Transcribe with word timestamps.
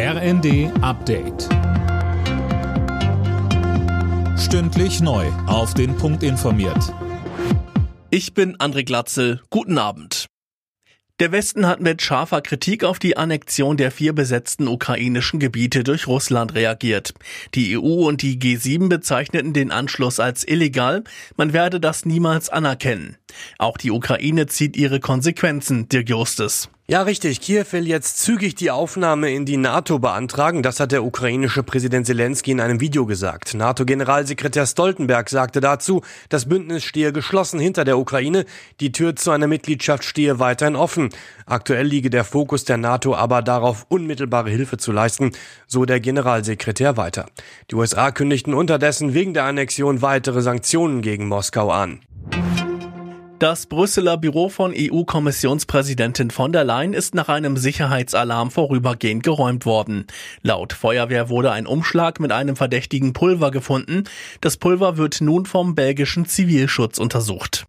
RND 0.00 0.70
Update. 0.80 1.48
Stündlich 4.38 5.00
neu. 5.00 5.26
Auf 5.48 5.74
den 5.74 5.96
Punkt 5.96 6.22
informiert. 6.22 6.94
Ich 8.08 8.32
bin 8.32 8.56
André 8.58 8.84
Glatzel. 8.84 9.40
Guten 9.50 9.76
Abend. 9.76 10.26
Der 11.18 11.32
Westen 11.32 11.66
hat 11.66 11.80
mit 11.80 12.00
scharfer 12.00 12.42
Kritik 12.42 12.84
auf 12.84 13.00
die 13.00 13.16
Annexion 13.16 13.76
der 13.76 13.90
vier 13.90 14.12
besetzten 14.12 14.68
ukrainischen 14.68 15.40
Gebiete 15.40 15.82
durch 15.82 16.06
Russland 16.06 16.54
reagiert. 16.54 17.12
Die 17.56 17.76
EU 17.76 18.06
und 18.06 18.22
die 18.22 18.38
G7 18.38 18.88
bezeichneten 18.88 19.52
den 19.52 19.72
Anschluss 19.72 20.20
als 20.20 20.46
illegal. 20.46 21.02
Man 21.36 21.52
werde 21.52 21.80
das 21.80 22.04
niemals 22.06 22.50
anerkennen. 22.50 23.16
Auch 23.58 23.76
die 23.76 23.90
Ukraine 23.90 24.46
zieht 24.46 24.76
ihre 24.76 25.00
Konsequenzen, 25.00 25.88
Dirk 25.88 26.08
Justus. 26.08 26.70
Ja, 26.90 27.02
richtig. 27.02 27.42
Kiew 27.42 27.66
will 27.72 27.86
jetzt 27.86 28.18
zügig 28.18 28.54
die 28.54 28.70
Aufnahme 28.70 29.30
in 29.30 29.44
die 29.44 29.58
NATO 29.58 29.98
beantragen. 29.98 30.62
Das 30.62 30.80
hat 30.80 30.90
der 30.90 31.04
ukrainische 31.04 31.62
Präsident 31.62 32.06
Zelensky 32.06 32.50
in 32.50 32.62
einem 32.62 32.80
Video 32.80 33.04
gesagt. 33.04 33.52
NATO-Generalsekretär 33.52 34.64
Stoltenberg 34.66 35.28
sagte 35.28 35.60
dazu, 35.60 36.00
das 36.30 36.48
Bündnis 36.48 36.84
stehe 36.84 37.12
geschlossen 37.12 37.60
hinter 37.60 37.84
der 37.84 37.98
Ukraine. 37.98 38.46
Die 38.80 38.90
Tür 38.90 39.14
zu 39.14 39.32
einer 39.32 39.48
Mitgliedschaft 39.48 40.02
stehe 40.02 40.38
weiterhin 40.38 40.76
offen. 40.76 41.10
Aktuell 41.44 41.86
liege 41.86 42.08
der 42.08 42.24
Fokus 42.24 42.64
der 42.64 42.78
NATO 42.78 43.14
aber 43.14 43.42
darauf, 43.42 43.84
unmittelbare 43.90 44.48
Hilfe 44.48 44.78
zu 44.78 44.90
leisten, 44.90 45.32
so 45.66 45.84
der 45.84 46.00
Generalsekretär 46.00 46.96
weiter. 46.96 47.26
Die 47.70 47.74
USA 47.74 48.12
kündigten 48.12 48.54
unterdessen 48.54 49.12
wegen 49.12 49.34
der 49.34 49.44
Annexion 49.44 50.00
weitere 50.00 50.40
Sanktionen 50.40 51.02
gegen 51.02 51.28
Moskau 51.28 51.70
an. 51.70 52.00
Das 53.38 53.66
Brüsseler 53.66 54.16
Büro 54.16 54.48
von 54.48 54.74
EU-Kommissionspräsidentin 54.76 56.32
von 56.32 56.50
der 56.50 56.64
Leyen 56.64 56.92
ist 56.92 57.14
nach 57.14 57.28
einem 57.28 57.56
Sicherheitsalarm 57.56 58.50
vorübergehend 58.50 59.22
geräumt 59.22 59.64
worden. 59.64 60.08
Laut 60.42 60.72
Feuerwehr 60.72 61.28
wurde 61.28 61.52
ein 61.52 61.68
Umschlag 61.68 62.18
mit 62.18 62.32
einem 62.32 62.56
verdächtigen 62.56 63.12
Pulver 63.12 63.52
gefunden. 63.52 64.02
Das 64.40 64.56
Pulver 64.56 64.96
wird 64.96 65.20
nun 65.20 65.46
vom 65.46 65.76
belgischen 65.76 66.26
Zivilschutz 66.26 66.98
untersucht. 66.98 67.68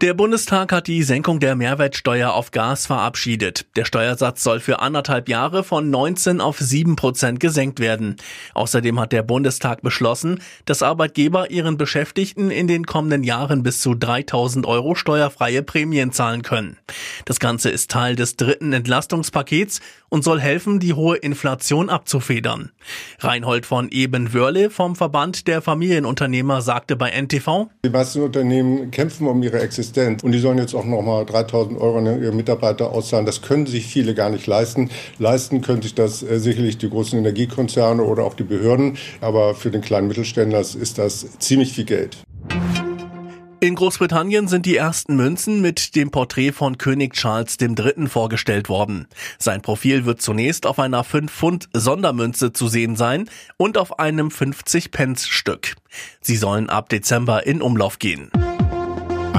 Der 0.00 0.14
Bundestag 0.14 0.72
hat 0.72 0.86
die 0.86 1.02
Senkung 1.02 1.40
der 1.40 1.54
Mehrwertsteuer 1.56 2.32
auf 2.32 2.52
Gas 2.52 2.86
verabschiedet. 2.86 3.66
Der 3.76 3.84
Steuersatz 3.84 4.42
soll 4.42 4.58
für 4.58 4.80
anderthalb 4.80 5.28
Jahre 5.28 5.62
von 5.62 5.90
19 5.90 6.40
auf 6.40 6.58
7 6.58 6.96
Prozent 6.96 7.38
gesenkt 7.38 7.80
werden. 7.80 8.16
Außerdem 8.54 8.98
hat 8.98 9.12
der 9.12 9.22
Bundestag 9.22 9.82
beschlossen, 9.82 10.40
dass 10.64 10.82
Arbeitgeber 10.82 11.50
ihren 11.50 11.76
Beschäftigten 11.76 12.50
in 12.50 12.66
den 12.66 12.86
kommenden 12.86 13.24
Jahren 13.24 13.62
bis 13.62 13.82
zu 13.82 13.94
3000 13.94 14.64
Euro 14.64 14.94
steuerfreie 14.94 15.62
Prämien 15.62 16.12
zahlen 16.12 16.40
können. 16.40 16.78
Das 17.26 17.38
Ganze 17.38 17.68
ist 17.68 17.90
Teil 17.90 18.16
des 18.16 18.36
dritten 18.36 18.72
Entlastungspakets 18.72 19.82
und 20.08 20.24
soll 20.24 20.40
helfen, 20.40 20.80
die 20.80 20.94
hohe 20.94 21.18
Inflation 21.18 21.90
abzufedern. 21.90 22.70
Reinhold 23.18 23.66
von 23.66 23.90
Ebenwörle 23.90 24.70
vom 24.70 24.96
Verband 24.96 25.46
der 25.46 25.60
Familienunternehmer 25.60 26.62
sagte 26.62 26.96
bei 26.96 27.10
NTV, 27.10 27.68
Die 27.84 27.90
meisten 27.90 28.22
Unternehmen 28.22 28.90
kämpfen 28.90 29.26
um 29.26 29.42
ihre 29.42 29.60
Existenz 29.60 29.89
existent. 29.90 30.24
Und 30.24 30.32
die 30.32 30.38
sollen 30.38 30.58
jetzt 30.58 30.74
auch 30.74 30.84
nochmal 30.84 31.26
3000 31.26 31.80
Euro 31.80 31.98
an 31.98 32.06
ihre 32.06 32.32
Mitarbeiter 32.32 32.90
auszahlen. 32.92 33.26
Das 33.26 33.42
können 33.42 33.66
sich 33.66 33.86
viele 33.86 34.14
gar 34.14 34.30
nicht 34.30 34.46
leisten. 34.46 34.90
Leisten 35.18 35.60
können 35.60 35.82
sich 35.82 35.94
das 35.94 36.22
äh, 36.22 36.38
sicherlich 36.38 36.78
die 36.78 36.88
großen 36.88 37.18
Energiekonzerne 37.18 38.02
oder 38.02 38.24
auch 38.24 38.34
die 38.34 38.44
Behörden. 38.44 38.96
Aber 39.20 39.54
für 39.54 39.70
den 39.70 39.80
kleinen 39.80 40.08
Mittelständler 40.08 40.60
ist 40.60 40.98
das 40.98 41.38
ziemlich 41.38 41.72
viel 41.72 41.84
Geld. 41.84 42.18
In 43.62 43.74
Großbritannien 43.74 44.48
sind 44.48 44.64
die 44.64 44.76
ersten 44.76 45.16
Münzen 45.16 45.60
mit 45.60 45.94
dem 45.94 46.10
Porträt 46.10 46.52
von 46.52 46.78
König 46.78 47.12
Charles 47.12 47.58
III. 47.60 48.06
vorgestellt 48.06 48.70
worden. 48.70 49.06
Sein 49.38 49.60
Profil 49.60 50.06
wird 50.06 50.22
zunächst 50.22 50.64
auf 50.64 50.78
einer 50.78 51.04
5 51.04 51.30
Pfund 51.30 51.68
Sondermünze 51.74 52.54
zu 52.54 52.68
sehen 52.68 52.96
sein 52.96 53.28
und 53.58 53.76
auf 53.76 53.98
einem 53.98 54.30
50 54.30 54.92
Pence 54.92 55.28
Stück. 55.28 55.74
Sie 56.22 56.36
sollen 56.36 56.70
ab 56.70 56.88
Dezember 56.88 57.46
in 57.46 57.60
Umlauf 57.60 57.98
gehen. 57.98 58.30